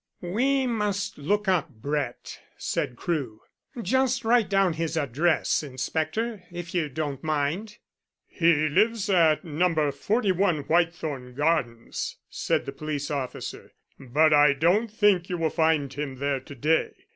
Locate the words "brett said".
1.69-2.95